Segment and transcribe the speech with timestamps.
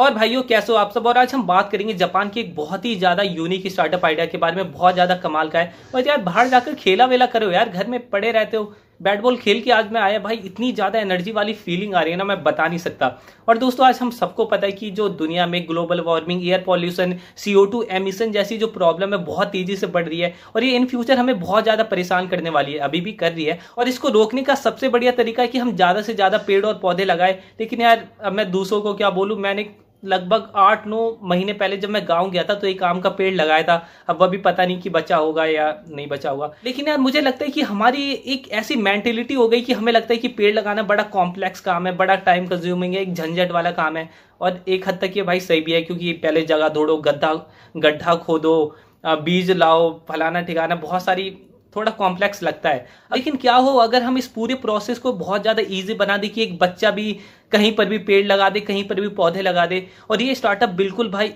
[0.00, 1.06] और भाइयों कैसे हो आप सब?
[1.06, 4.38] और आज हम बात करेंगे जापान की एक बहुत ही ज़्यादा यूनिक स्टार्टअप आइडिया के
[4.38, 7.68] बारे में, बहुत ज़्यादा कमाल का है। और यार, बाहर जाकर खेला वेला करो यार,
[7.68, 10.98] घर में पड़े रहते हो। बैट बॉल खेल के आज मैं आया, भाई, इतनी ज़्यादा
[10.98, 13.06] एनर्जी वाली फीलिंग आ रही है ना, मैं बता नहीं सकता।
[13.48, 17.14] और दोस्तों, आज हम सबको पता है कि जो दुनिया में global warming air pollution
[17.36, 20.76] CO two emission जैसी जो प्रॉब्लम है, बहुत तेज़ी से बढ़ रही है। और ये
[20.76, 23.88] इन फ्यूचर हमें बहुत ज़्यादा परेशान करने वाली है, अभी भी कर रही है। और
[23.88, 27.04] इसको रोकने का सबसे बढ़िया तरीका है कि हम ज़्यादा से ज़्यादा पेड़ और पौधे
[27.04, 29.38] लगाए। लेकिन यार, अब मैं दूसरों को क्या बोलूँ?
[29.38, 29.68] मैंने
[30.02, 33.34] लगभग आठ नौ महीने पहले जब मैं गाँव गया था तो एक आम का पेड़
[33.34, 33.74] लगाया था।
[34.08, 37.20] अब वह भी पता नहीं कि बचा होगा या नहीं बचा होगा। लेकिन यार, मुझे
[37.20, 40.54] लगता है कि हमारी एक ऐसी मेंटेलिटी हो गई कि हमें लगता है कि पेड़
[40.54, 44.08] लगाना बड़ा कॉम्प्लेक्स काम है, बड़ा टाइम कंज्यूमिंग है, एक झंझट वाला काम है।
[44.40, 47.32] और एक हद तक ये भाई सही भी है, क्योंकि पहले जगह दौड़ो, गड्ढा
[47.76, 51.30] गड्ढा खोदो बीज लाओ, फलाना ठिकाना, बहुत सारी
[51.76, 55.62] थोड़ा कॉम्प्लेक्स लगता है। लेकिन क्या हो, अगर हम इस पूरे प्रोसेस को बहुत ज़्यादा
[55.62, 57.12] इजी बना दे कि एक बच्चा भी
[57.52, 60.68] कहीं पर भी पेड़ लगा दे, कहीं पर भी पौधे लगा दे, और ये स्टार्टअप
[60.70, 61.32] बिल्कुल भाई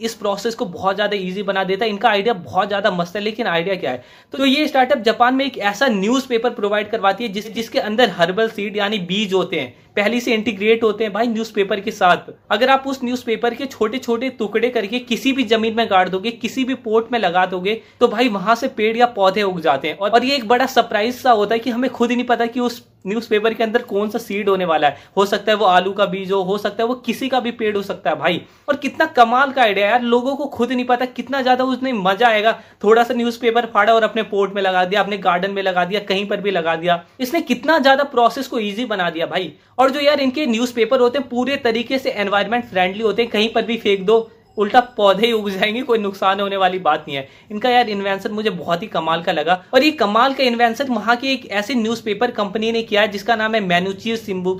[0.00, 3.22] इस प्रोसेस को बहुत ज़्यादा इजी बना देता है। इनका आइडिया बहुत ज़्यादा मस्त है,
[3.22, 4.02] लेकिन आइडिया क्या है?
[4.32, 8.10] तो ये स्टार्टअप जापान में एक ऐसा न्यूज़ पेपर प्रोवाइड करवाती है, जिस, जिसके अंदर
[8.10, 12.30] हर्बल सीड यानी बीज होते हैं, पहले से इंटीग्रेट होते हैं भाई न्यूज़पेपर के साथ।
[12.50, 16.30] अगर आप उस न्यूज़पेपर के छोटे छोटे टुकड़े करके किसी भी ज़मीन में गाड़ दोगे,
[16.32, 19.88] किसी भी पोर्ट में लगा दोगे तो भाई वहाँ से पेड़ या पौधे उग जाते
[19.88, 22.46] हैं। और ये एक बड़ा सरप्राइज़ सा होता है कि हमें खुद ही नहीं पता
[22.46, 24.96] कि उस न्यूज़पेपर के अंदर कौन सा सीड होने वाला है?
[25.16, 27.50] हो सकता है वो आलू का बीज हो हो सकता है वो किसी का भी
[27.52, 30.84] पेड़ हो सकता है भाई। और कितना कमाल का आइडिया यार, लोगों को खुद नहीं
[30.86, 32.52] पता कितना ज़्यादा उसने मज़ा आएगा।
[32.84, 36.00] थोड़ा सा न्यूज़पेपर फाड़ा और अपने पोर्ट में लगा दिया, अपने गार्डन में लगा दिया,
[36.02, 39.90] कहीं पर भी लगा दिया। इसने कितना ज़्यादा प्रोसेस को ईजी बना दिया भाई। और
[39.90, 43.62] जो यार इनके न्यूज़पेपर होते हैं, पूरे तरीके से एनवायरमेंट फ्रेंडली होते हैं, कहीं पर
[43.62, 47.28] भी फेंक दो उल्टा पौधे ही उग जाएँगे, कोई नुकसान होने वाली बात नहीं है।
[47.50, 51.16] इनका यार इन्वेंशन मुझे बहुत ही कमाल का लगा। और ये कमाल का इन्वेंशन वहाँ
[51.16, 54.58] की एक ऐसी न्यूज़पेपर कंपनी ने किया है, जिसका नाम है मैनुचियर सिम्बू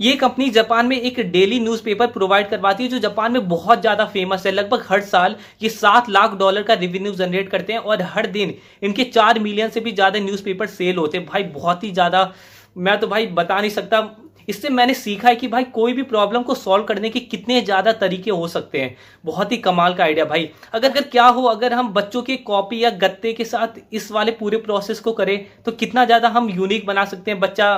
[0.00, 4.04] ये कंपनी जापान में एक डेली न्यूज़पेपर प्रोवाइड करवाती है, जो जापान में बहुत ज़्यादा
[4.06, 8.02] फ़ेमस है। लगभग हर साल ये सात लाख डॉलर का रेवेन्यू जनरेट करते हैं, और
[8.04, 11.90] हर दिन इनके चार मिलियन से भी ज़्यादा न्यूज़पेपर सेल होते हैं। भाई, बहुत ही
[11.92, 12.32] ज़्यादा,
[12.78, 14.00] मैं तो भाई बता नहीं सकता।
[14.50, 17.92] इससे मैंने सीखा है कि भाई कोई भी प्रॉब्लम को सॉल्व करने के कितने ज़्यादा
[17.94, 21.72] तरीके हो सकते हैं। बहुत ही कमाल का आइडिया भाई। अगर अगर क्या हो, अगर
[21.74, 25.72] हम बच्चों के कॉपी या गत्ते के साथ इस वाले पूरे प्रोसेस को करें तो
[25.74, 27.74] कितना ज़्यादा हम यूनिक बना सकते हैं। बच्चा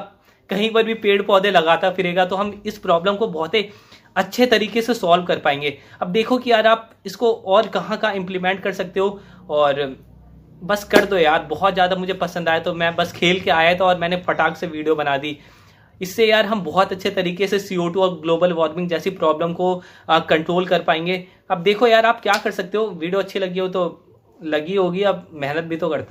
[0.50, 3.68] कहीं पर भी पेड़ पौधे लगाता फिरेगा तो हम इस प्रॉब्लम को बहुत ही
[4.16, 8.14] अच्छे तरीके से सॉल्व कर पाएँगे। अब देखो कि यार आप इसको और कहाँ कहाँ
[8.14, 9.20] इम्प्लीमेंट कर सकते हो?
[9.50, 9.96] और
[10.62, 13.74] बस कर दो यार, बहुत ज़्यादा मुझे पसंद आया तो मैं बस खेल के आया
[13.74, 15.38] था और मैंने फटाक से वीडियो बना दी।
[16.02, 17.90] इससे यार हम बहुत अच्छे तरीके से सी और
[18.20, 19.74] ग्लोबल वार्मिंग जैसी प्रॉब्लम को
[20.10, 22.86] कंट्रोल कर पाएँगे। अब देखो यार, आप क्या कर सकते हो?
[22.86, 23.84] वीडियो अच्छी लगी हो तो
[24.44, 26.10] लगी होगी, अब मेहनत भी तो करता हूँ।